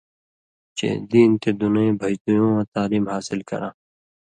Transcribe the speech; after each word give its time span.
چےۡ 0.77 0.97
دین 1.11 1.31
تے 1.41 1.49
دُنَیں 1.59 1.93
بھژدُویُوں 1.99 2.51
واں 2.53 2.65
تعلیم 2.73 3.05
حاصل 3.13 3.39
کراں۔ 3.49 3.73